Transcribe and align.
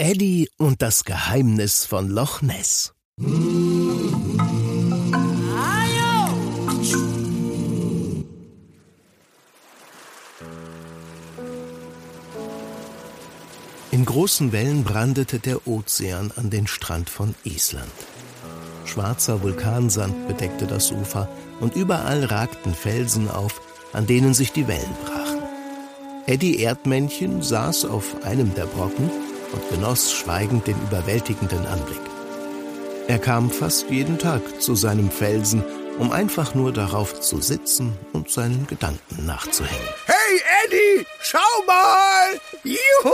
Eddie 0.00 0.48
und 0.58 0.80
das 0.80 1.04
Geheimnis 1.04 1.84
von 1.84 2.08
Loch 2.08 2.40
Ness. 2.40 2.94
In 13.90 14.04
großen 14.04 14.52
Wellen 14.52 14.84
brandete 14.84 15.40
der 15.40 15.66
Ozean 15.66 16.30
an 16.36 16.50
den 16.50 16.68
Strand 16.68 17.10
von 17.10 17.34
Island. 17.42 17.90
Schwarzer 18.84 19.42
Vulkansand 19.42 20.28
bedeckte 20.28 20.68
das 20.68 20.92
Ufer 20.92 21.28
und 21.58 21.74
überall 21.74 22.24
ragten 22.24 22.72
Felsen 22.72 23.28
auf, 23.28 23.60
an 23.92 24.06
denen 24.06 24.32
sich 24.32 24.52
die 24.52 24.68
Wellen 24.68 24.94
brachen. 25.04 25.42
Eddie 26.26 26.60
Erdmännchen 26.60 27.42
saß 27.42 27.86
auf 27.86 28.22
einem 28.22 28.54
der 28.54 28.66
Brocken 28.66 29.10
und 29.52 29.68
genoss 29.70 30.12
schweigend 30.12 30.66
den 30.66 30.80
überwältigenden 30.82 31.66
Anblick. 31.66 32.00
Er 33.08 33.18
kam 33.18 33.50
fast 33.50 33.88
jeden 33.88 34.18
Tag 34.18 34.60
zu 34.60 34.74
seinem 34.74 35.10
Felsen, 35.10 35.64
um 35.98 36.12
einfach 36.12 36.54
nur 36.54 36.72
darauf 36.72 37.20
zu 37.20 37.40
sitzen 37.40 37.96
und 38.12 38.30
seinen 38.30 38.66
Gedanken 38.66 39.24
nachzuhängen. 39.24 39.88
Hey 40.06 40.40
Eddie, 40.64 41.06
schau 41.20 41.38
mal! 41.66 42.38
Juhu! 42.64 43.12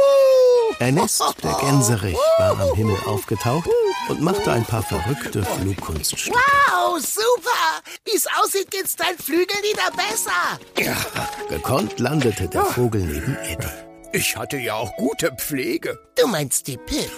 Ernest, 0.80 1.22
der 1.42 1.52
Gänserich, 1.60 2.16
war 2.38 2.60
am 2.60 2.74
Himmel 2.74 2.96
aufgetaucht 3.06 3.68
und 4.08 4.20
machte 4.20 4.50
ein 4.50 4.64
paar 4.64 4.82
verrückte 4.82 5.44
Flugkunststücke. 5.44 6.36
Wow, 6.36 6.98
super! 7.00 7.80
Wie 8.04 8.16
es 8.16 8.26
aussieht, 8.42 8.70
geht's 8.70 8.96
dein 8.96 9.16
Flügel 9.16 9.56
wieder 9.62 9.90
besser. 9.96 10.58
Ja, 10.78 10.96
gekonnt 11.48 12.00
landete 12.00 12.48
der 12.48 12.64
Vogel 12.64 13.02
neben 13.02 13.36
Eddie. 13.36 13.93
Ich 14.14 14.36
hatte 14.36 14.58
ja 14.58 14.74
auch 14.74 14.96
gute 14.96 15.32
Pflege. 15.32 15.98
Du 16.14 16.28
meinst 16.28 16.68
die 16.68 16.76
Pip. 16.76 17.10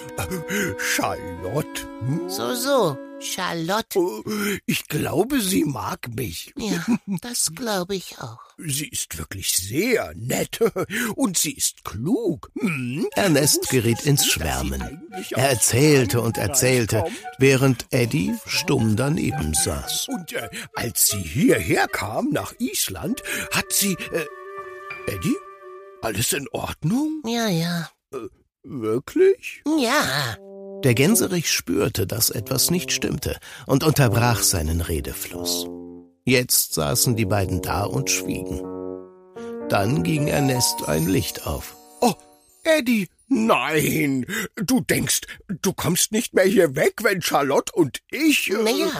Charlotte. 0.79 1.87
Hm? 1.99 2.27
So, 2.27 2.55
so. 2.55 2.97
Charlotte. 3.19 3.99
Oh, 3.99 4.23
ich 4.65 4.87
glaube, 4.87 5.39
sie 5.39 5.63
mag 5.63 6.07
mich. 6.15 6.55
Ja, 6.57 6.83
das 7.21 7.51
glaube 7.53 7.95
ich 7.95 8.17
auch. 8.17 8.39
Sie 8.57 8.87
ist 8.87 9.15
wirklich 9.19 9.53
sehr 9.53 10.11
nett 10.15 10.59
und 11.15 11.37
sie 11.37 11.51
ist 11.51 11.83
klug. 11.83 12.49
Hm? 12.59 13.07
Ernest 13.13 13.69
geriet 13.69 14.03
ins 14.03 14.25
Schwärmen. 14.25 15.07
Er 15.29 15.49
erzählte 15.51 16.21
und 16.21 16.39
erzählte, 16.39 17.03
während 17.37 17.85
Eddie 17.91 18.33
stumm 18.47 18.95
daneben 18.95 19.53
saß. 19.53 20.07
Und 20.09 20.33
äh, 20.33 20.49
als 20.73 21.09
sie 21.09 21.21
hierher 21.21 21.87
kam, 21.87 22.31
nach 22.31 22.53
Island, 22.57 23.21
hat 23.51 23.71
sie... 23.71 23.93
Äh, 24.11 24.25
Eddie? 25.05 25.35
Alles 26.01 26.33
in 26.33 26.47
Ordnung? 26.49 27.23
Ja, 27.25 27.47
ja. 27.47 27.89
Äh, 28.13 28.27
wirklich? 28.63 29.63
Ja. 29.79 30.37
Der 30.83 30.93
Gänserich 30.93 31.51
spürte, 31.51 32.05
dass 32.05 32.29
etwas 32.29 32.69
nicht 32.69 32.91
stimmte 32.91 33.37
und 33.65 33.83
unterbrach 33.83 34.43
seinen 34.43 34.81
Redefluss. 34.81 35.67
Jetzt 36.23 36.73
saßen 36.73 37.15
die 37.15 37.25
beiden 37.25 37.61
da 37.61 37.83
und 37.83 38.09
schwiegen. 38.11 38.61
Dann 39.69 40.03
ging 40.03 40.27
Ernest 40.27 40.87
ein 40.87 41.07
Licht 41.07 41.47
auf. 41.47 41.75
Oh, 42.01 42.13
Eddie, 42.63 43.09
nein! 43.27 44.25
Du 44.55 44.81
denkst, 44.81 45.21
du 45.47 45.73
kommst 45.73 46.11
nicht 46.11 46.33
mehr 46.33 46.45
hier 46.45 46.75
weg, 46.75 46.95
wenn 47.01 47.21
Charlotte 47.21 47.71
und 47.73 47.99
ich. 48.11 48.51
Äh 48.51 48.63
naja, 48.63 48.91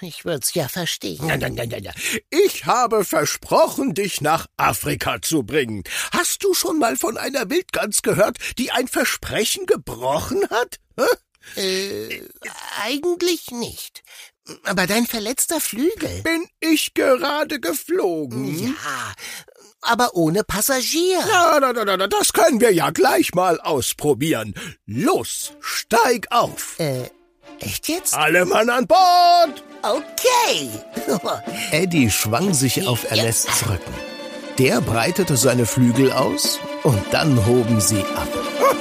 ich 0.00 0.24
würd's 0.24 0.54
ja 0.54 0.68
verstehen. 0.68 1.26
Nein, 1.26 1.40
nein, 1.40 1.54
nein, 1.54 1.68
nein, 1.68 1.82
nein. 1.84 1.94
Ich 2.30 2.66
habe 2.66 3.04
versprochen, 3.04 3.94
dich 3.94 4.20
nach 4.20 4.46
Afrika 4.56 5.20
zu 5.22 5.42
bringen. 5.42 5.84
Hast 6.12 6.44
du 6.44 6.54
schon 6.54 6.78
mal 6.78 6.96
von 6.96 7.16
einer 7.16 7.50
Wildgans 7.50 8.02
gehört, 8.02 8.38
die 8.58 8.70
ein 8.70 8.88
Versprechen 8.88 9.66
gebrochen 9.66 10.42
hat? 10.50 10.78
Äh, 11.56 12.22
eigentlich 12.82 13.50
nicht. 13.50 14.02
Aber 14.64 14.86
dein 14.86 15.06
verletzter 15.06 15.60
Flügel. 15.60 16.22
Bin 16.22 16.46
ich 16.60 16.94
gerade 16.94 17.60
geflogen? 17.60 18.58
Ja, 18.58 19.12
aber 19.82 20.14
ohne 20.14 20.44
Passagier. 20.44 21.20
Na, 21.26 21.58
na, 21.60 21.72
na, 21.72 21.96
na, 21.96 22.06
das 22.06 22.32
können 22.32 22.60
wir 22.60 22.72
ja 22.72 22.90
gleich 22.90 23.34
mal 23.34 23.60
ausprobieren. 23.60 24.54
Los, 24.86 25.52
steig 25.60 26.26
auf. 26.30 26.78
Äh, 26.78 27.10
Echt 27.60 27.88
jetzt? 27.88 28.14
Alle 28.14 28.44
Mann 28.44 28.68
an 28.70 28.86
Bord! 28.86 29.62
Okay. 29.82 30.70
Eddie 31.72 32.10
schwang 32.10 32.54
sich 32.54 32.86
auf 32.86 33.10
Ernests 33.10 33.68
Rücken. 33.68 33.94
Der 34.58 34.80
breitete 34.80 35.36
seine 35.36 35.66
Flügel 35.66 36.12
aus 36.12 36.58
und 36.84 37.02
dann 37.10 37.44
hoben 37.46 37.80
sie 37.80 38.00
ab. 38.00 38.28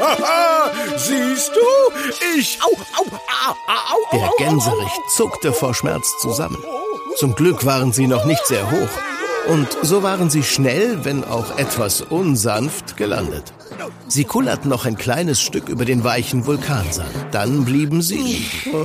Siehst 0.98 1.52
du? 1.56 2.38
Ich. 2.38 2.60
Au, 2.62 2.70
au, 2.98 3.06
au, 3.06 3.54
au, 3.68 4.18
Der 4.18 4.30
Gänserich 4.38 4.92
zuckte 5.16 5.54
vor 5.54 5.74
Schmerz 5.74 6.06
zusammen. 6.22 6.62
Zum 7.18 7.36
Glück 7.36 7.66
waren 7.66 7.92
sie 7.92 8.08
noch 8.08 8.26
nicht 8.26 8.46
sehr 8.46 8.70
hoch. 8.70 8.90
Und 9.48 9.68
so 9.82 10.04
waren 10.04 10.30
sie 10.30 10.44
schnell, 10.44 11.04
wenn 11.04 11.24
auch 11.24 11.58
etwas 11.58 12.02
unsanft, 12.02 12.96
gelandet. 12.96 13.54
Sie 14.08 14.24
kullerten 14.24 14.70
noch 14.70 14.86
ein 14.86 14.98
kleines 14.98 15.42
Stück 15.42 15.70
über 15.70 15.86
den 15.86 16.04
weichen 16.04 16.46
Vulkansand. 16.46 17.10
Dann 17.32 17.66
blieben 17.66 18.02
sie 18.02 18.18
liegen. 18.18 18.76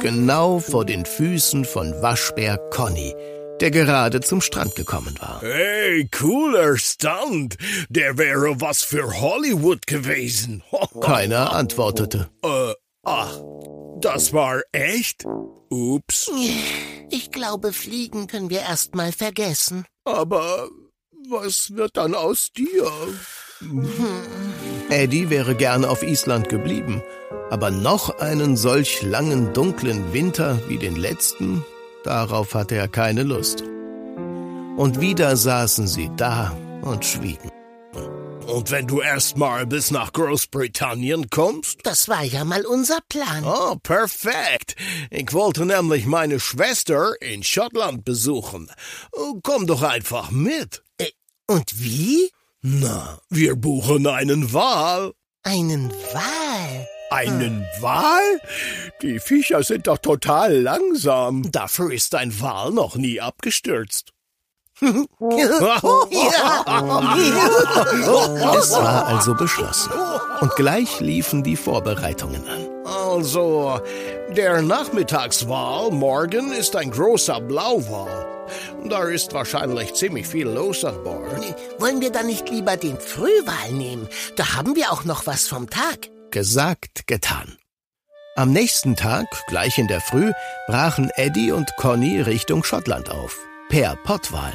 Genau 0.00 0.58
vor 0.58 0.84
den 0.84 1.06
Füßen 1.06 1.64
von 1.64 1.92
Waschbär 2.02 2.58
Conny, 2.70 3.14
der 3.60 3.70
gerade 3.70 4.20
zum 4.20 4.40
Strand 4.40 4.74
gekommen 4.74 5.14
war. 5.20 5.40
Hey, 5.40 6.08
cooler 6.08 6.76
Stunt. 6.76 7.56
Der 7.88 8.18
wäre 8.18 8.60
was 8.60 8.82
für 8.82 9.20
Hollywood 9.20 9.86
gewesen. 9.86 10.62
Keiner 11.00 11.52
antwortete. 11.54 12.28
Äh, 12.42 12.74
ach, 13.04 13.38
das 14.04 14.32
war 14.32 14.60
echt? 14.72 15.24
Ups. 15.70 16.30
Ich 17.10 17.30
glaube, 17.30 17.72
fliegen 17.72 18.26
können 18.26 18.50
wir 18.50 18.60
erst 18.60 18.94
mal 18.94 19.12
vergessen. 19.12 19.86
Aber 20.04 20.68
was 21.28 21.74
wird 21.74 21.96
dann 21.96 22.14
aus 22.14 22.50
dir? 22.52 22.90
Eddie 24.90 25.30
wäre 25.30 25.54
gern 25.54 25.84
auf 25.84 26.02
Island 26.02 26.48
geblieben, 26.48 27.02
aber 27.50 27.70
noch 27.70 28.18
einen 28.18 28.56
solch 28.56 29.02
langen, 29.02 29.52
dunklen 29.54 30.12
Winter 30.12 30.60
wie 30.68 30.78
den 30.78 30.96
letzten, 30.96 31.64
darauf 32.04 32.54
hatte 32.54 32.74
er 32.74 32.88
keine 32.88 33.22
Lust. 33.22 33.62
Und 34.76 35.00
wieder 35.00 35.36
saßen 35.36 35.86
sie 35.86 36.10
da 36.16 36.54
und 36.82 37.04
schwiegen. 37.04 37.50
Und 38.46 38.70
wenn 38.70 38.86
du 38.86 39.00
erst 39.00 39.36
mal 39.36 39.66
bis 39.66 39.90
nach 39.90 40.12
Großbritannien 40.12 41.30
kommst? 41.30 41.80
Das 41.82 42.08
war 42.08 42.22
ja 42.22 42.44
mal 42.44 42.64
unser 42.66 42.98
Plan. 43.08 43.44
Oh, 43.44 43.76
perfekt. 43.76 44.76
Ich 45.10 45.32
wollte 45.32 45.64
nämlich 45.64 46.06
meine 46.06 46.38
Schwester 46.40 47.14
in 47.20 47.42
Schottland 47.42 48.04
besuchen. 48.04 48.70
Komm 49.42 49.66
doch 49.66 49.82
einfach 49.82 50.30
mit. 50.30 50.82
Äh, 50.98 51.10
und 51.46 51.82
wie? 51.82 52.30
Na, 52.60 53.18
wir 53.28 53.56
buchen 53.56 54.06
einen 54.06 54.52
Wal. 54.52 55.12
Einen 55.42 55.90
Wal? 55.90 56.88
Einen 57.10 57.66
Wal? 57.80 58.40
Die 59.02 59.20
Viecher 59.20 59.62
sind 59.62 59.86
doch 59.86 59.98
total 59.98 60.60
langsam. 60.60 61.50
Dafür 61.50 61.92
ist 61.92 62.14
ein 62.14 62.40
Wal 62.40 62.72
noch 62.72 62.96
nie 62.96 63.20
abgestürzt. 63.20 64.13
Es 68.58 68.72
war 68.72 69.06
also 69.06 69.34
beschlossen. 69.34 69.92
Und 70.40 70.54
gleich 70.56 71.00
liefen 71.00 71.42
die 71.42 71.56
Vorbereitungen 71.56 72.46
an. 72.48 72.68
Also, 72.84 73.80
der 74.36 74.62
Nachmittagswal 74.62 75.90
morgen 75.90 76.52
ist 76.52 76.76
ein 76.76 76.90
großer 76.90 77.40
Blauwal. 77.40 78.26
Da 78.84 79.04
ist 79.04 79.32
wahrscheinlich 79.32 79.94
ziemlich 79.94 80.26
viel 80.26 80.48
los 80.48 80.84
an 80.84 81.02
Bord. 81.02 81.54
Wollen 81.78 82.00
wir 82.00 82.10
dann 82.10 82.26
nicht 82.26 82.50
lieber 82.50 82.76
den 82.76 82.98
Frühwal 82.98 83.72
nehmen? 83.72 84.08
Da 84.36 84.56
haben 84.56 84.76
wir 84.76 84.92
auch 84.92 85.04
noch 85.04 85.26
was 85.26 85.48
vom 85.48 85.70
Tag. 85.70 86.10
Gesagt, 86.30 87.06
getan. 87.06 87.56
Am 88.36 88.52
nächsten 88.52 88.96
Tag, 88.96 89.26
gleich 89.46 89.78
in 89.78 89.86
der 89.86 90.00
Früh, 90.00 90.32
brachen 90.66 91.08
Eddie 91.14 91.52
und 91.52 91.70
Conny 91.76 92.20
Richtung 92.20 92.64
Schottland 92.64 93.08
auf. 93.08 93.38
Per 93.68 93.96
Pottwal. 94.04 94.52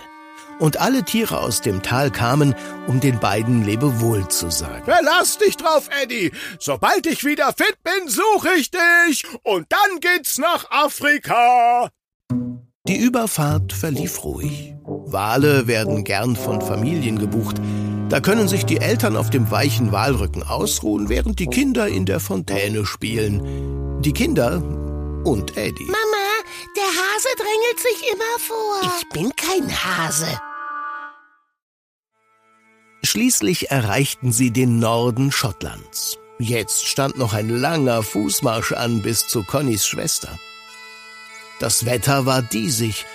Und 0.60 0.78
alle 0.82 1.04
Tiere 1.04 1.40
aus 1.40 1.62
dem 1.62 1.82
Tal 1.82 2.12
kamen, 2.12 2.54
um 2.86 3.00
den 3.00 3.20
beiden 3.20 3.64
Lebewohl 3.64 4.28
zu 4.28 4.52
sagen. 4.52 4.84
Verlass 4.84 5.38
dich 5.38 5.56
drauf, 5.56 5.90
Eddie. 6.04 6.32
Sobald 6.60 7.06
ich 7.08 7.24
wieder 7.24 7.54
fit 7.54 7.78
bin, 7.84 8.10
suche 8.10 8.50
ich 8.58 8.70
dich. 8.70 9.26
Und 9.44 9.68
dann 9.70 10.00
geht's 10.02 10.38
nach 10.38 10.70
Afrika. 10.70 11.90
Die 12.88 12.98
Überfahrt 12.98 13.72
verlief 13.72 14.24
ruhig. 14.24 14.74
Wale 14.84 15.68
werden 15.68 16.04
gern 16.04 16.36
von 16.36 16.60
Familien 16.62 17.20
gebucht. 17.20 17.58
Da 18.10 18.20
können 18.20 18.48
sich 18.48 18.66
die 18.66 18.78
Eltern 18.78 19.16
auf 19.16 19.30
dem 19.30 19.52
weichen 19.52 19.92
Walrücken 19.92 20.44
ausruhen, 20.44 21.08
während 21.08 21.40
die 21.40 21.48
Kinder 21.48 21.88
in 21.88 22.06
der 22.06 22.20
Fontäne 22.20 22.86
spielen. 22.86 24.02
Die 24.02 24.14
Kinder 24.14 24.64
und 25.24 25.56
Eddie. 25.58 25.86
Mama, 25.86 26.30
der 26.76 26.84
Hase 26.84 27.30
drängelt 27.38 27.80
sich 27.80 28.12
immer 28.12 28.40
vor. 28.40 28.98
Ich 28.98 29.10
bin 29.10 29.32
kein 29.36 29.70
Hase. 29.72 30.40
Schließlich 33.10 33.72
erreichten 33.72 34.32
sie 34.32 34.52
den 34.52 34.78
Norden 34.78 35.32
Schottlands. 35.32 36.20
Jetzt 36.38 36.86
stand 36.86 37.18
noch 37.18 37.34
ein 37.34 37.50
langer 37.50 38.04
Fußmarsch 38.04 38.74
an 38.74 39.02
bis 39.02 39.26
zu 39.26 39.42
Connys 39.42 39.88
Schwester. 39.88 40.38
Das 41.60 41.88
Wetter 41.88 42.28
war 42.28 42.44
diesig, 42.44 43.08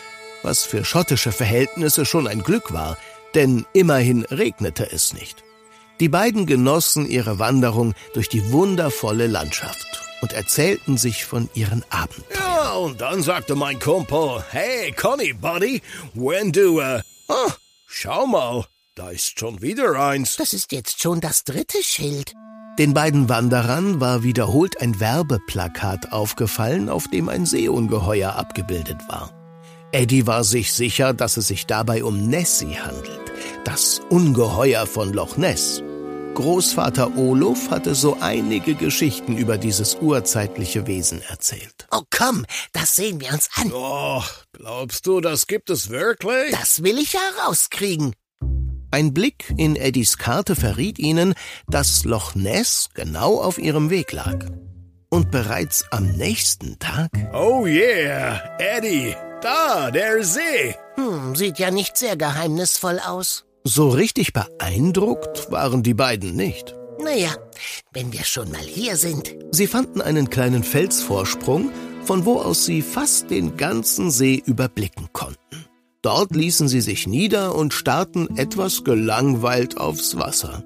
was 0.42 0.64
für 0.64 0.84
schottische 0.84 1.30
Verhältnisse 1.30 2.04
schon 2.06 2.26
ein 2.26 2.42
Glück 2.42 2.72
war, 2.72 2.98
denn 3.36 3.66
immerhin 3.72 4.24
regnete 4.24 4.90
es 4.90 5.12
nicht. 5.12 5.44
Die 6.00 6.08
beiden 6.08 6.46
genossen 6.46 7.08
ihre 7.08 7.38
Wanderung 7.38 7.94
durch 8.14 8.28
die 8.28 8.50
wundervolle 8.50 9.28
Landschaft 9.28 10.02
und 10.22 10.32
erzählten 10.32 10.96
sich 10.96 11.24
von 11.24 11.48
ihren 11.54 11.84
Abenteuern. 11.90 12.40
Ja, 12.40 12.72
und 12.72 13.00
dann 13.00 13.22
sagte 13.22 13.54
mein 13.54 13.78
Kumpel, 13.78 14.42
hey 14.50 14.90
Conny, 14.90 15.34
Buddy, 15.34 15.82
wenn 16.14 16.50
du, 16.50 16.80
äh, 16.80 17.00
oh, 17.28 17.52
schau 17.86 18.26
mal, 18.26 18.64
da 18.94 19.10
ist 19.10 19.38
schon 19.38 19.60
wieder 19.60 19.98
eins. 19.98 20.36
Das 20.36 20.52
ist 20.52 20.72
jetzt 20.72 21.02
schon 21.02 21.20
das 21.20 21.44
dritte 21.44 21.82
Schild. 21.82 22.32
Den 22.78 22.94
beiden 22.94 23.28
Wanderern 23.28 24.00
war 24.00 24.22
wiederholt 24.22 24.80
ein 24.80 24.98
Werbeplakat 24.98 26.12
aufgefallen, 26.12 26.88
auf 26.88 27.08
dem 27.08 27.28
ein 27.28 27.46
Seeungeheuer 27.46 28.34
abgebildet 28.34 28.98
war. 29.08 29.32
Eddie 29.92 30.26
war 30.26 30.42
sich 30.42 30.72
sicher, 30.72 31.12
dass 31.14 31.36
es 31.36 31.46
sich 31.46 31.66
dabei 31.66 32.02
um 32.02 32.26
Nessie 32.26 32.76
handelt, 32.78 33.32
das 33.64 34.00
Ungeheuer 34.10 34.86
von 34.86 35.12
Loch 35.12 35.36
Ness. 35.36 35.82
Großvater 36.34 37.16
Olof 37.16 37.70
hatte 37.70 37.94
so 37.94 38.16
einige 38.20 38.74
Geschichten 38.74 39.36
über 39.36 39.56
dieses 39.56 39.94
urzeitliche 39.96 40.88
Wesen 40.88 41.22
erzählt. 41.22 41.86
Oh 41.92 42.02
komm, 42.10 42.44
das 42.72 42.96
sehen 42.96 43.20
wir 43.20 43.32
uns 43.32 43.48
an. 43.54 43.70
Oh, 43.72 44.22
glaubst 44.52 45.06
du, 45.06 45.20
das 45.20 45.46
gibt 45.46 45.70
es 45.70 45.90
wirklich? 45.90 46.50
Das 46.50 46.82
will 46.82 46.98
ich 46.98 47.14
herauskriegen. 47.14 48.14
Ein 48.94 49.12
Blick 49.12 49.52
in 49.56 49.74
Eddies 49.74 50.18
Karte 50.18 50.54
verriet 50.54 51.00
ihnen, 51.00 51.34
dass 51.66 52.04
Loch 52.04 52.36
Ness 52.36 52.90
genau 52.94 53.40
auf 53.40 53.58
ihrem 53.58 53.90
Weg 53.90 54.12
lag. 54.12 54.46
Und 55.10 55.32
bereits 55.32 55.84
am 55.90 56.12
nächsten 56.12 56.78
Tag. 56.78 57.10
Oh 57.32 57.66
yeah, 57.66 58.40
Eddie, 58.60 59.16
da, 59.42 59.90
der 59.90 60.22
See. 60.22 60.76
Hm, 60.94 61.34
sieht 61.34 61.58
ja 61.58 61.72
nicht 61.72 61.96
sehr 61.96 62.16
geheimnisvoll 62.16 63.00
aus. 63.00 63.44
So 63.64 63.88
richtig 63.88 64.32
beeindruckt 64.32 65.50
waren 65.50 65.82
die 65.82 65.94
beiden 65.94 66.36
nicht. 66.36 66.76
Naja, 67.02 67.34
wenn 67.92 68.12
wir 68.12 68.22
schon 68.22 68.52
mal 68.52 68.60
hier 68.60 68.96
sind. 68.96 69.34
Sie 69.50 69.66
fanden 69.66 70.02
einen 70.02 70.30
kleinen 70.30 70.62
Felsvorsprung, 70.62 71.72
von 72.04 72.24
wo 72.26 72.40
aus 72.40 72.64
sie 72.64 72.80
fast 72.80 73.28
den 73.28 73.56
ganzen 73.56 74.12
See 74.12 74.40
überblicken 74.46 75.08
konnten. 75.12 75.43
Dort 76.04 76.36
ließen 76.36 76.68
sie 76.68 76.82
sich 76.82 77.06
nieder 77.06 77.54
und 77.54 77.72
starrten 77.72 78.36
etwas 78.36 78.84
gelangweilt 78.84 79.78
aufs 79.78 80.18
Wasser. 80.18 80.62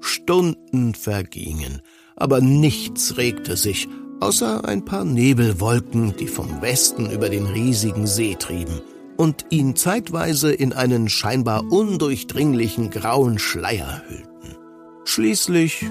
Stunden 0.00 0.94
vergingen, 0.94 1.80
aber 2.14 2.42
nichts 2.42 3.16
regte 3.16 3.56
sich, 3.56 3.88
außer 4.20 4.66
ein 4.66 4.84
paar 4.84 5.06
Nebelwolken, 5.06 6.14
die 6.18 6.26
vom 6.26 6.60
Westen 6.60 7.10
über 7.10 7.30
den 7.30 7.46
riesigen 7.46 8.06
See 8.06 8.34
trieben 8.34 8.82
und 9.16 9.46
ihn 9.48 9.76
zeitweise 9.76 10.52
in 10.52 10.74
einen 10.74 11.08
scheinbar 11.08 11.72
undurchdringlichen 11.72 12.90
grauen 12.90 13.38
Schleier 13.38 14.02
hüllten. 14.06 14.58
Schließlich. 15.06 15.86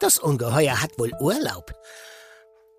Das 0.00 0.18
Ungeheuer 0.18 0.80
hat 0.80 0.98
wohl 0.98 1.12
Urlaub. 1.20 1.74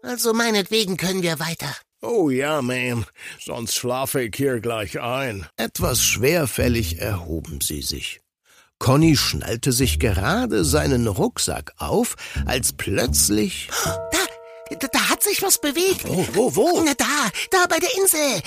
Also 0.01 0.33
meinetwegen 0.33 0.97
können 0.97 1.21
wir 1.21 1.39
weiter. 1.39 1.69
Oh 2.03 2.29
ja, 2.29 2.59
Ma'am, 2.59 3.05
sonst 3.39 3.75
schlafe 3.75 4.23
ich 4.23 4.35
hier 4.35 4.59
gleich 4.59 4.99
ein. 4.99 5.47
Etwas 5.57 6.03
schwerfällig 6.03 6.99
erhoben 6.99 7.61
sie 7.61 7.81
sich. 7.81 8.19
Conny 8.77 9.15
schnallte 9.15 9.71
sich 9.71 9.99
gerade 9.99 10.65
seinen 10.65 11.07
Rucksack 11.07 11.71
auf, 11.77 12.15
als 12.45 12.73
plötzlich. 12.73 13.69
Da, 13.85 14.77
da, 14.77 14.87
da 14.91 15.09
hat 15.09 15.23
sich 15.23 15.41
was 15.41 15.61
bewegt. 15.61 16.05
Wo, 16.05 16.27
wo, 16.33 16.55
wo? 16.57 16.83
Na, 16.85 16.93
da, 16.93 17.31
da 17.51 17.65
bei 17.69 17.79
der 17.79 17.95
Insel. 17.97 18.41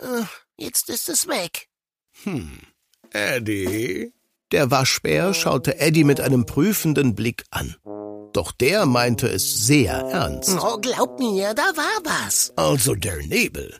Äh, 0.00 0.24
Jetzt 0.60 0.90
ist 0.90 1.08
es 1.08 1.26
weg. 1.26 1.68
Hm, 2.24 2.58
Eddie? 3.12 4.12
Der 4.52 4.70
Waschbär 4.70 5.32
schaute 5.32 5.78
Eddie 5.78 6.04
mit 6.04 6.20
einem 6.20 6.44
prüfenden 6.44 7.14
Blick 7.14 7.44
an. 7.50 7.76
Doch 8.32 8.52
der 8.52 8.86
meinte 8.86 9.26
es 9.28 9.66
sehr 9.66 9.92
ernst. 9.92 10.56
Oh, 10.60 10.78
glaub 10.78 11.18
mir, 11.18 11.52
da 11.54 11.62
war 11.62 12.00
was. 12.04 12.52
Also 12.56 12.94
der 12.94 13.16
Nebel. 13.16 13.78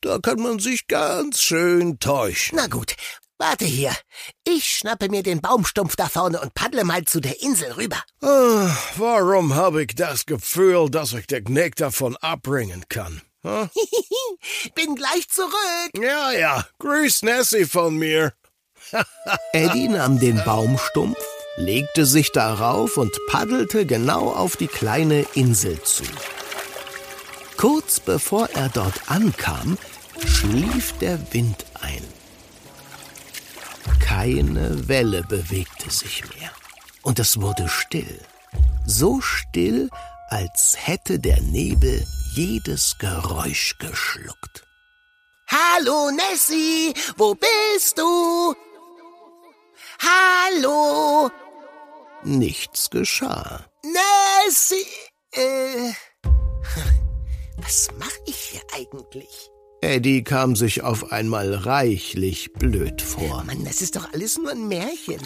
Da 0.00 0.18
kann 0.18 0.40
man 0.40 0.58
sich 0.58 0.86
ganz 0.86 1.42
schön 1.42 1.98
täuschen. 1.98 2.56
Na 2.56 2.66
gut, 2.66 2.96
warte 3.38 3.66
hier. 3.66 3.94
Ich 4.44 4.64
schnappe 4.64 5.08
mir 5.08 5.22
den 5.22 5.40
Baumstumpf 5.40 5.96
da 5.96 6.08
vorne 6.08 6.40
und 6.40 6.54
paddle 6.54 6.84
mal 6.84 7.04
zu 7.04 7.20
der 7.20 7.42
Insel 7.42 7.72
rüber. 7.72 8.02
Ah, 8.22 8.74
warum 8.96 9.54
habe 9.54 9.82
ich 9.82 9.94
das 9.94 10.24
Gefühl, 10.24 10.90
dass 10.90 11.12
ich 11.12 11.26
den 11.26 11.44
Knick 11.44 11.76
davon 11.76 12.16
abbringen 12.16 12.84
kann? 12.88 13.20
Hm? 13.42 13.70
Bin 14.74 14.94
gleich 14.94 15.28
zurück. 15.28 15.90
Ja, 16.00 16.32
ja, 16.32 16.66
grüß 16.78 17.22
Nessie 17.22 17.64
von 17.64 17.96
mir. 17.96 18.32
Eddie 19.52 19.88
nahm 19.88 20.18
den 20.18 20.42
Baumstumpf, 20.44 21.18
legte 21.56 22.06
sich 22.06 22.32
darauf 22.32 22.96
und 22.96 23.12
paddelte 23.28 23.86
genau 23.86 24.32
auf 24.32 24.56
die 24.56 24.68
kleine 24.68 25.26
Insel 25.34 25.80
zu. 25.82 26.04
Kurz 27.56 28.00
bevor 28.00 28.48
er 28.54 28.68
dort 28.68 29.10
ankam, 29.10 29.76
schlief 30.24 30.92
der 30.98 31.18
Wind 31.32 31.66
ein. 31.80 32.02
Keine 34.00 34.88
Welle 34.88 35.22
bewegte 35.22 35.90
sich 35.90 36.24
mehr. 36.34 36.50
Und 37.02 37.18
es 37.18 37.40
wurde 37.40 37.68
still. 37.68 38.20
So 38.86 39.20
still, 39.20 39.88
als 40.28 40.76
hätte 40.76 41.18
der 41.18 41.40
Nebel 41.40 42.06
jedes 42.34 42.98
Geräusch 42.98 43.76
geschluckt. 43.78 44.66
Hallo, 45.48 46.10
Nessie, 46.10 46.94
wo 47.16 47.34
bist 47.34 47.98
du? 47.98 48.54
Hallo, 50.00 51.30
Nichts 52.24 52.90
geschah. 52.90 53.64
Nessie. 53.84 54.86
Äh, 55.32 55.92
was 57.56 57.88
mach 57.98 58.12
ich 58.26 58.36
hier 58.36 58.60
eigentlich? 58.74 59.50
Eddie 59.82 60.22
kam 60.22 60.56
sich 60.56 60.82
auf 60.82 61.10
einmal 61.10 61.54
reichlich 61.54 62.52
blöd 62.52 63.00
vor. 63.00 63.44
Mann, 63.44 63.64
das 63.64 63.80
ist 63.80 63.96
doch 63.96 64.12
alles 64.12 64.36
nur 64.36 64.50
ein 64.50 64.68
Märchen. 64.68 65.20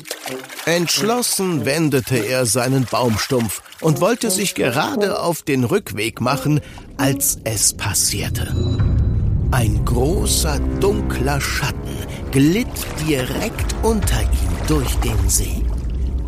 Entschlossen 0.64 1.64
wendete 1.64 2.16
er 2.16 2.46
seinen 2.46 2.84
Baumstumpf 2.84 3.62
und 3.80 4.00
wollte 4.00 4.30
sich 4.30 4.54
gerade 4.54 5.20
auf 5.20 5.42
den 5.42 5.64
Rückweg 5.64 6.20
machen, 6.20 6.60
als 6.96 7.38
es 7.42 7.76
passierte. 7.76 8.54
Ein 9.50 9.84
großer, 9.84 10.60
dunkler 10.80 11.40
Schatten 11.40 11.96
glitt 12.30 12.68
direkt 13.08 13.74
unter 13.82 14.22
ihm 14.22 14.53
durch 14.66 14.94
den 14.96 15.28
See. 15.28 15.62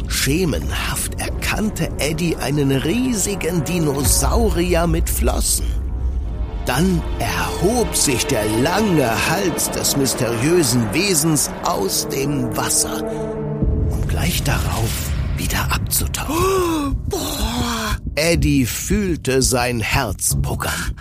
Schemenhaft 0.08 1.20
erkannte 1.20 1.88
Eddie 1.98 2.36
einen 2.36 2.70
riesigen 2.70 3.64
Dinosaurier 3.64 4.86
mit 4.86 5.08
Flossen. 5.08 5.66
Dann 6.64 7.02
erhob 7.18 7.94
sich 7.94 8.26
der 8.26 8.44
lange 8.62 9.08
Hals 9.30 9.70
des 9.70 9.96
mysteriösen 9.96 10.92
Wesens 10.92 11.50
aus 11.64 12.08
dem 12.08 12.56
Wasser, 12.56 13.04
um 13.88 14.06
gleich 14.08 14.42
darauf 14.42 14.90
wieder 15.36 15.72
abzutauchen. 15.72 16.96
Boah, 17.08 17.96
Eddie 18.16 18.66
fühlte 18.66 19.42
sein 19.42 19.80
Herz 19.80 20.36
puckern. 20.42 20.94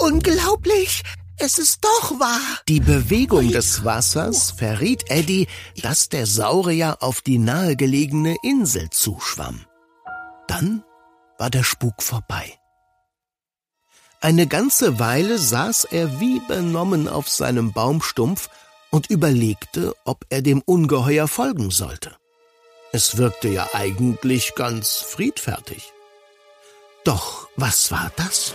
unglaublich. 0.00 1.02
Es 1.38 1.58
ist 1.58 1.84
doch 1.84 2.20
wahr. 2.20 2.40
Die 2.68 2.80
Bewegung 2.80 3.50
des 3.50 3.84
Wassers 3.84 4.52
verriet 4.52 5.10
Eddie, 5.10 5.48
dass 5.82 6.08
der 6.08 6.26
Saurier 6.26 6.98
auf 7.00 7.22
die 7.22 7.38
nahegelegene 7.38 8.36
Insel 8.42 8.90
zuschwamm. 8.90 9.64
Dann 10.46 10.84
war 11.38 11.50
der 11.50 11.64
Spuk 11.64 12.02
vorbei. 12.02 12.58
Eine 14.20 14.46
ganze 14.46 14.98
Weile 14.98 15.38
saß 15.38 15.84
er 15.84 16.20
wie 16.20 16.40
benommen 16.40 17.08
auf 17.08 17.28
seinem 17.28 17.72
Baumstumpf 17.72 18.48
und 18.90 19.10
überlegte, 19.10 19.94
ob 20.04 20.24
er 20.30 20.40
dem 20.40 20.62
Ungeheuer 20.62 21.28
folgen 21.28 21.70
sollte. 21.70 22.16
Es 22.92 23.16
wirkte 23.16 23.48
ja 23.48 23.68
eigentlich 23.72 24.54
ganz 24.54 24.98
friedfertig. 24.98 25.92
Doch 27.04 27.48
was 27.56 27.90
war 27.90 28.12
das? 28.16 28.54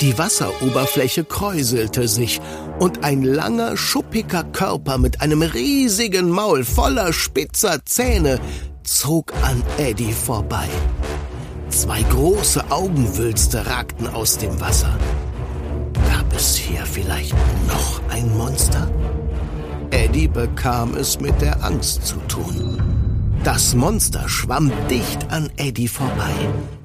Die 0.00 0.16
Wasseroberfläche 0.18 1.24
kräuselte 1.24 2.08
sich 2.08 2.40
und 2.78 3.04
ein 3.04 3.22
langer, 3.22 3.76
schuppiger 3.76 4.44
Körper 4.44 4.98
mit 4.98 5.20
einem 5.20 5.42
riesigen 5.42 6.30
Maul 6.30 6.64
voller 6.64 7.12
spitzer 7.12 7.84
Zähne 7.84 8.40
zog 8.82 9.32
an 9.42 9.62
Eddie 9.78 10.12
vorbei. 10.12 10.68
Zwei 11.70 12.02
große 12.02 12.70
Augenwülste 12.70 13.66
ragten 13.66 14.08
aus 14.08 14.38
dem 14.38 14.60
Wasser. 14.60 14.96
Gab 16.08 16.32
es 16.36 16.56
hier 16.56 16.84
vielleicht 16.86 17.34
noch 17.66 18.00
ein 18.10 18.36
Monster? 18.36 18.88
Eddie 19.90 20.28
bekam 20.28 20.94
es 20.94 21.20
mit 21.20 21.40
der 21.40 21.64
Angst 21.64 22.06
zu 22.06 22.16
tun. 22.28 22.82
Das 23.44 23.74
Monster 23.74 24.28
schwamm 24.28 24.72
dicht 24.88 25.30
an 25.30 25.50
Eddie 25.56 25.88
vorbei, 25.88 26.34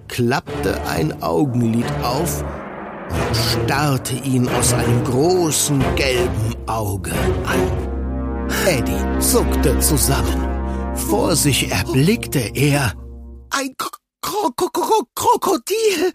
klappte 0.08 0.80
ein 0.88 1.22
Augenlid 1.22 1.86
auf 2.04 2.44
starrte 3.34 4.16
ihn 4.16 4.48
aus 4.50 4.74
einem 4.74 5.04
großen 5.04 5.84
gelben 5.96 6.56
Auge 6.68 7.12
an. 7.46 7.90
Eddie 8.66 9.20
zuckte 9.20 9.80
zusammen. 9.80 10.48
Vor 10.96 11.36
sich 11.36 11.72
erblickte 11.72 12.52
er 12.54 12.94
ein 13.50 13.70
Kro 13.78 14.52
Kro 14.56 14.70
Kro 14.70 15.04
Krokodil. 15.16 16.14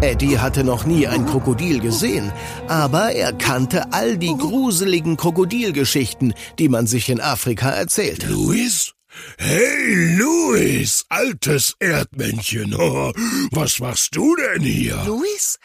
Eddie 0.00 0.38
hatte 0.38 0.64
noch 0.64 0.86
nie 0.86 1.06
ein 1.06 1.26
Krokodil 1.26 1.80
gesehen, 1.80 2.32
aber 2.68 3.12
er 3.12 3.34
kannte 3.34 3.92
all 3.92 4.16
die 4.16 4.34
gruseligen 4.36 5.16
Krokodilgeschichten, 5.18 6.32
die 6.58 6.70
man 6.70 6.86
sich 6.86 7.10
in 7.10 7.20
Afrika 7.20 7.68
erzählte. 7.68 8.28
Louis? 8.28 8.92
Hey, 9.36 10.16
Louis, 10.16 11.04
altes 11.08 11.74
Erdmännchen. 11.80 12.72
Was 13.50 13.80
machst 13.80 14.16
du 14.16 14.36
denn 14.36 14.62
hier? 14.62 15.02
Louis? 15.04 15.58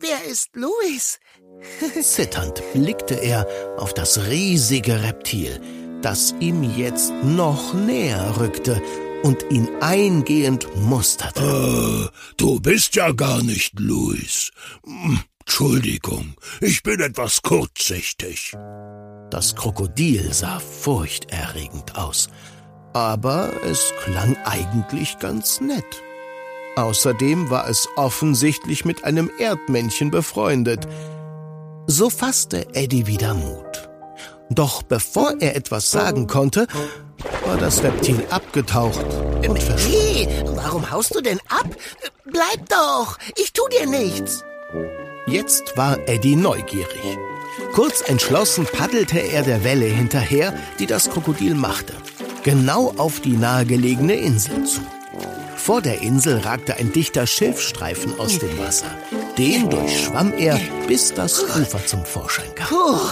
Wer 0.00 0.24
ist 0.30 0.50
Louis? 0.54 1.18
Zitternd 2.02 2.62
blickte 2.72 3.14
er 3.14 3.46
auf 3.78 3.92
das 3.94 4.26
riesige 4.26 5.02
Reptil, 5.02 5.60
das 6.02 6.34
ihm 6.38 6.62
jetzt 6.62 7.12
noch 7.24 7.74
näher 7.74 8.34
rückte 8.38 8.80
und 9.24 9.44
ihn 9.50 9.68
eingehend 9.80 10.68
musterte. 10.76 11.42
Äh, 11.42 12.34
du 12.36 12.60
bist 12.60 12.94
ja 12.94 13.10
gar 13.10 13.42
nicht 13.42 13.80
Louis. 13.80 14.52
Hm, 14.84 15.20
Entschuldigung, 15.40 16.34
ich 16.60 16.82
bin 16.84 17.00
etwas 17.00 17.42
kurzsichtig. 17.42 18.52
Das 19.30 19.56
Krokodil 19.56 20.32
sah 20.32 20.60
furchterregend 20.60 21.96
aus, 21.96 22.28
aber 22.92 23.50
es 23.64 23.92
klang 24.04 24.36
eigentlich 24.44 25.18
ganz 25.18 25.60
nett. 25.60 26.02
Außerdem 26.78 27.50
war 27.50 27.68
es 27.68 27.88
offensichtlich 27.96 28.84
mit 28.84 29.02
einem 29.02 29.32
Erdmännchen 29.40 30.12
befreundet. 30.12 30.86
So 31.88 32.08
fasste 32.08 32.72
Eddie 32.72 33.08
wieder 33.08 33.34
Mut. 33.34 33.88
Doch 34.48 34.84
bevor 34.84 35.34
er 35.40 35.56
etwas 35.56 35.90
sagen 35.90 36.28
konnte, 36.28 36.68
war 37.44 37.56
das 37.56 37.82
Reptil 37.82 38.22
abgetaucht 38.30 39.04
und 39.48 39.60
verschwunden. 39.60 39.98
Hey, 39.98 40.44
warum 40.54 40.88
haust 40.88 41.16
du 41.16 41.20
denn 41.20 41.40
ab? 41.48 41.66
Bleib 42.24 42.68
doch, 42.68 43.18
ich 43.36 43.52
tu 43.52 43.62
dir 43.70 43.88
nichts. 43.88 44.44
Jetzt 45.26 45.76
war 45.76 45.98
Eddie 46.06 46.36
neugierig. 46.36 47.18
Kurz 47.72 48.08
entschlossen 48.08 48.68
paddelte 48.72 49.18
er 49.18 49.42
der 49.42 49.64
Welle 49.64 49.86
hinterher, 49.86 50.54
die 50.78 50.86
das 50.86 51.10
Krokodil 51.10 51.56
machte, 51.56 51.94
genau 52.44 52.94
auf 52.98 53.18
die 53.18 53.36
nahegelegene 53.36 54.14
Insel 54.14 54.64
zu. 54.64 54.80
Vor 55.68 55.82
der 55.82 56.00
Insel 56.00 56.38
ragte 56.38 56.76
ein 56.76 56.92
dichter 56.92 57.26
Schilfstreifen 57.26 58.18
aus 58.18 58.38
dem 58.38 58.58
Wasser. 58.58 58.86
Den 59.36 59.68
durchschwamm 59.68 60.32
er, 60.32 60.58
bis 60.86 61.12
das 61.12 61.42
Ufer 61.42 61.84
zum 61.84 62.06
Vorschein 62.06 62.54
kam. 62.54 62.68
Puh, 62.68 63.10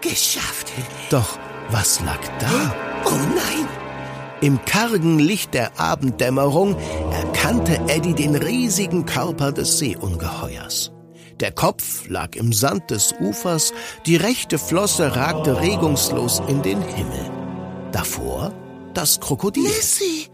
geschafft. 0.00 0.72
Doch 1.10 1.38
was 1.68 2.00
lag 2.00 2.20
da? 2.38 2.74
Oh 3.04 3.10
nein! 3.10 3.68
Im 4.40 4.64
kargen 4.64 5.18
Licht 5.18 5.52
der 5.52 5.78
Abenddämmerung 5.78 6.74
erkannte 7.12 7.78
Eddie 7.88 8.14
den 8.14 8.34
riesigen 8.34 9.04
Körper 9.04 9.52
des 9.52 9.78
Seeungeheuers. 9.78 10.92
Der 11.38 11.52
Kopf 11.52 12.08
lag 12.08 12.34
im 12.34 12.54
Sand 12.54 12.90
des 12.90 13.14
Ufers, 13.20 13.74
die 14.06 14.16
rechte 14.16 14.58
Flosse 14.58 15.16
ragte 15.16 15.60
regungslos 15.60 16.40
in 16.48 16.62
den 16.62 16.80
Himmel. 16.80 17.30
Davor 17.92 18.54
das 18.94 19.20
Krokodil. 19.20 19.64
Nessie, 19.64 20.28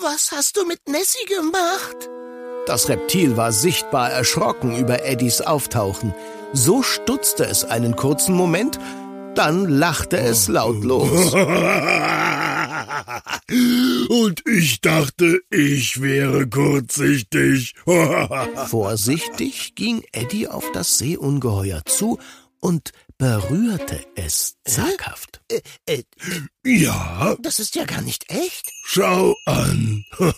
was 0.00 0.32
hast 0.32 0.56
du 0.56 0.64
mit 0.66 0.88
Nessie 0.88 1.24
gemacht? 1.26 2.08
Das 2.66 2.88
Reptil 2.88 3.36
war 3.36 3.52
sichtbar 3.52 4.10
erschrocken 4.10 4.76
über 4.76 5.04
Eddies 5.04 5.40
Auftauchen. 5.40 6.14
So 6.52 6.82
stutzte 6.82 7.44
es 7.44 7.64
einen 7.64 7.96
kurzen 7.96 8.34
Moment, 8.34 8.78
dann 9.34 9.68
lachte 9.68 10.18
es 10.18 10.48
laut 10.48 10.82
los. 10.84 11.34
Und 14.08 14.42
ich 14.46 14.80
dachte, 14.80 15.40
ich 15.50 16.00
wäre 16.00 16.48
kurzsichtig. 16.48 17.74
Vorsichtig 18.68 19.74
ging 19.74 20.02
Eddie 20.12 20.48
auf 20.48 20.72
das 20.72 20.98
Seeungeheuer 20.98 21.82
zu 21.84 22.18
und 22.60 22.92
berührte 23.18 24.04
es 24.14 24.56
zaghaft. 24.64 25.40
Äh, 25.50 25.60
äh, 25.86 26.02
ja, 26.64 27.36
das 27.40 27.60
ist 27.60 27.74
ja 27.74 27.84
gar 27.84 28.02
nicht 28.02 28.30
echt. 28.30 28.70
schau 28.84 29.34
an. 29.46 30.04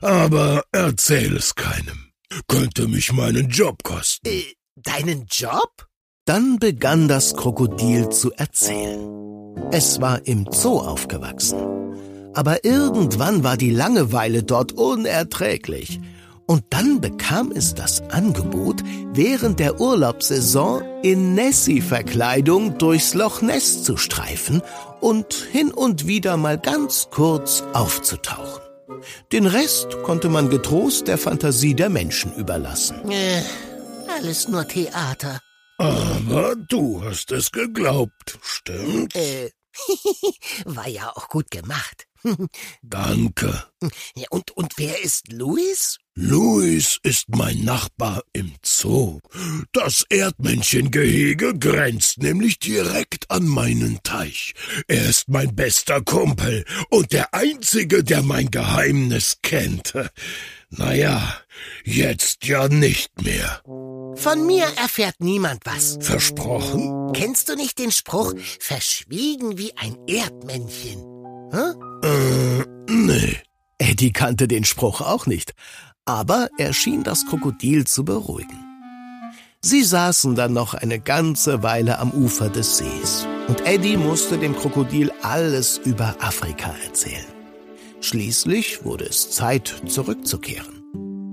Aber 0.00 0.64
erzähl 0.72 1.36
es 1.36 1.54
keinem. 1.54 2.12
Könnte 2.48 2.88
mich 2.88 3.12
meinen 3.12 3.48
Job 3.48 3.82
kosten. 3.82 4.28
Äh, 4.28 4.44
deinen 4.76 5.26
Job? 5.30 5.86
Dann 6.24 6.58
begann 6.58 7.08
das 7.08 7.34
Krokodil 7.34 8.08
zu 8.10 8.32
erzählen. 8.32 9.56
Es 9.72 10.00
war 10.00 10.26
im 10.26 10.46
Zoo 10.50 10.78
aufgewachsen. 10.78 11.58
Aber 12.34 12.64
irgendwann 12.64 13.42
war 13.42 13.56
die 13.56 13.70
Langeweile 13.70 14.42
dort 14.44 14.72
unerträglich. 14.72 16.00
Und 16.50 16.64
dann 16.70 17.00
bekam 17.00 17.52
es 17.52 17.76
das 17.76 18.00
Angebot, 18.10 18.82
während 19.12 19.60
der 19.60 19.80
Urlaubssaison 19.80 20.82
in 21.04 21.36
Nessie-Verkleidung 21.36 22.76
durchs 22.76 23.14
Loch 23.14 23.40
Ness 23.40 23.84
zu 23.84 23.96
streifen 23.96 24.60
und 25.00 25.32
hin 25.32 25.70
und 25.70 26.08
wieder 26.08 26.36
mal 26.36 26.58
ganz 26.58 27.06
kurz 27.12 27.62
aufzutauchen. 27.72 28.60
Den 29.30 29.46
Rest 29.46 30.02
konnte 30.02 30.28
man 30.28 30.50
getrost 30.50 31.06
der 31.06 31.18
Fantasie 31.18 31.74
der 31.74 31.88
Menschen 31.88 32.34
überlassen. 32.34 33.08
Äh, 33.08 33.44
alles 34.08 34.48
nur 34.48 34.66
Theater. 34.66 35.38
Aber 35.78 36.56
du 36.56 37.00
hast 37.04 37.30
es 37.30 37.52
geglaubt, 37.52 38.40
stimmt? 38.42 39.14
Äh, 39.14 39.52
war 40.64 40.88
ja 40.88 41.12
auch 41.14 41.28
gut 41.28 41.48
gemacht. 41.52 42.08
Danke. 42.82 43.62
Ja, 44.16 44.26
und, 44.30 44.50
und 44.50 44.72
wer 44.78 45.00
ist 45.00 45.30
Louis? 45.30 45.99
Louis 46.16 46.98
ist 47.02 47.28
mein 47.28 47.64
Nachbar 47.64 48.22
im 48.32 48.52
Zoo. 48.62 49.20
Das 49.72 50.04
Erdmännchengehege 50.10 51.56
grenzt 51.56 52.18
nämlich 52.18 52.58
direkt 52.58 53.30
an 53.30 53.46
meinen 53.46 54.02
Teich. 54.02 54.54
Er 54.88 55.08
ist 55.08 55.28
mein 55.28 55.54
bester 55.54 56.00
Kumpel 56.02 56.64
und 56.90 57.12
der 57.12 57.32
Einzige, 57.32 58.02
der 58.02 58.22
mein 58.22 58.50
Geheimnis 58.50 59.38
kennt. 59.42 59.94
Naja, 60.70 61.36
jetzt 61.84 62.46
ja 62.46 62.68
nicht 62.68 63.22
mehr. 63.22 63.62
Von 64.16 64.46
mir 64.46 64.66
erfährt 64.76 65.16
niemand 65.20 65.64
was. 65.64 65.96
Versprochen? 66.00 67.12
Kennst 67.12 67.48
du 67.48 67.56
nicht 67.56 67.78
den 67.78 67.92
Spruch, 67.92 68.34
verschwiegen 68.58 69.58
wie 69.58 69.76
ein 69.76 69.96
Erdmännchen? 70.06 71.00
Hä? 71.52 72.06
Äh, 72.06 72.64
nee. 72.88 73.38
Eddie 73.78 74.12
kannte 74.12 74.46
den 74.46 74.64
Spruch 74.64 75.00
auch 75.00 75.26
nicht, 75.26 75.54
aber 76.04 76.48
er 76.58 76.72
schien 76.72 77.02
das 77.02 77.26
Krokodil 77.26 77.86
zu 77.86 78.04
beruhigen. 78.04 78.58
Sie 79.62 79.84
saßen 79.84 80.34
dann 80.34 80.52
noch 80.54 80.74
eine 80.74 81.00
ganze 81.00 81.62
Weile 81.62 81.98
am 81.98 82.10
Ufer 82.12 82.48
des 82.48 82.78
Sees 82.78 83.26
und 83.48 83.66
Eddie 83.66 83.96
musste 83.96 84.38
dem 84.38 84.56
Krokodil 84.56 85.12
alles 85.22 85.78
über 85.78 86.16
Afrika 86.20 86.74
erzählen. 86.84 87.26
Schließlich 88.00 88.84
wurde 88.84 89.04
es 89.04 89.30
Zeit, 89.30 89.82
zurückzukehren. 89.86 90.80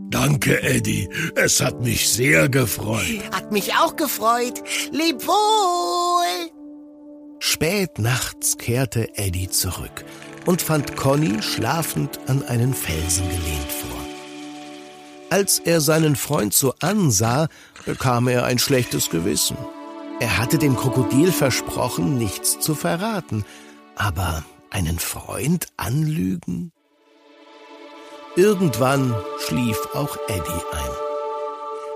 Danke, 0.09 0.61
Eddie. 0.63 1.09
Es 1.35 1.61
hat 1.61 1.81
mich 1.81 2.09
sehr 2.09 2.49
gefreut. 2.49 3.23
Hat 3.33 3.51
mich 3.51 3.75
auch 3.75 3.95
gefreut. 3.95 4.63
Leb 4.91 5.25
wohl! 5.27 6.51
Spät 7.39 7.99
nachts 7.99 8.57
kehrte 8.57 9.17
Eddie 9.17 9.49
zurück 9.49 10.05
und 10.45 10.61
fand 10.61 10.95
Conny 10.95 11.41
schlafend 11.41 12.19
an 12.27 12.43
einen 12.43 12.73
Felsen 12.73 13.27
gelehnt. 13.29 13.66
Als 15.29 15.59
er 15.59 15.81
seinen 15.81 16.15
Freund 16.15 16.53
so 16.53 16.73
ansah, 16.79 17.47
bekam 17.85 18.27
er 18.27 18.45
ein 18.45 18.59
schlechtes 18.59 19.09
Gewissen. 19.09 19.57
Er 20.19 20.37
hatte 20.37 20.57
dem 20.57 20.75
Krokodil 20.75 21.31
versprochen, 21.31 22.17
nichts 22.17 22.59
zu 22.59 22.75
verraten, 22.75 23.45
aber 23.95 24.43
einen 24.69 24.99
Freund 24.99 25.67
anlügen? 25.77 26.71
Irgendwann 28.35 29.15
schlief 29.39 29.77
auch 29.93 30.17
Eddie 30.27 30.63
ein. 30.71 31.06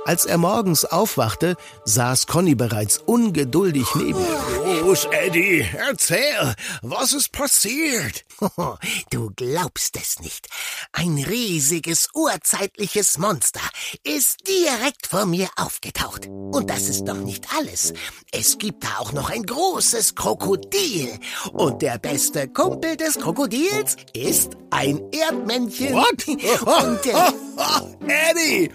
Als 0.03 0.25
er 0.25 0.39
morgens 0.39 0.83
aufwachte, 0.83 1.55
saß 1.85 2.25
Conny 2.25 2.55
bereits 2.55 2.97
ungeduldig 2.97 3.85
neben 3.93 4.19
ihm. 4.19 4.79
Los, 4.81 5.07
Eddie, 5.11 5.63
erzähl, 5.77 6.55
was 6.81 7.13
ist 7.13 7.31
passiert? 7.31 8.25
Du 9.11 9.31
glaubst 9.35 9.95
es 9.97 10.19
nicht. 10.19 10.47
Ein 10.93 11.23
riesiges, 11.23 12.09
urzeitliches 12.15 13.19
Monster 13.19 13.61
ist 14.03 14.47
direkt 14.47 15.05
vor 15.07 15.27
mir 15.27 15.47
aufgetaucht. 15.57 16.27
Und 16.27 16.71
das 16.71 16.89
ist 16.89 17.05
noch 17.05 17.17
nicht 17.17 17.45
alles. 17.55 17.93
Es 18.31 18.57
gibt 18.57 18.83
da 18.83 18.97
auch 18.97 19.11
noch 19.13 19.29
ein 19.29 19.43
großes 19.43 20.15
Krokodil. 20.15 21.19
Und 21.53 21.83
der 21.83 21.99
beste 21.99 22.47
Kumpel 22.47 22.97
des 22.97 23.19
Krokodils 23.19 23.97
ist 24.13 24.53
ein 24.71 24.99
Erdmännchen. 25.11 25.93
What? 25.93 26.27
Und 26.27 27.05
äh, 27.05 27.31
Eddie, 28.07 28.71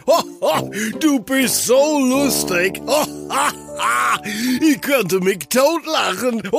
du 1.01 1.16
bist 1.21 1.67
so 1.67 1.99
lustig. 1.99 2.81
Ich 4.61 4.81
könnte 4.81 5.21
mich 5.21 5.41
totlachen. 5.49 6.43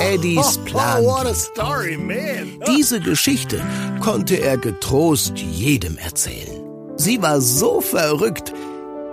Eddies 0.00 0.58
Plan. 0.64 1.04
What 1.04 1.26
a 1.26 1.34
story, 1.34 1.96
man. 1.96 2.60
Diese 2.76 3.00
Geschichte 3.00 3.62
konnte 4.02 4.36
er 4.36 4.58
getrost 4.58 5.38
jedem 5.38 5.96
erzählen. 5.98 6.62
Sie 6.96 7.22
war 7.22 7.40
so 7.40 7.80
verrückt, 7.80 8.52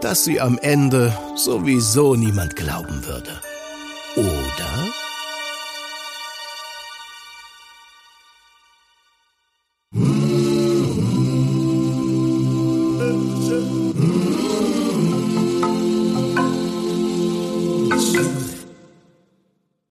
dass 0.02 0.26
sie 0.26 0.42
am 0.42 0.58
Ende 0.62 1.16
sowieso 1.36 2.16
niemand 2.16 2.56
glauben 2.56 3.06
würde. 3.06 3.40